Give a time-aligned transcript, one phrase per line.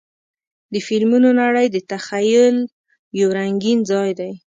[0.73, 2.55] د فلمونو نړۍ د تخیل
[3.19, 4.31] یو رنګین ځای دی.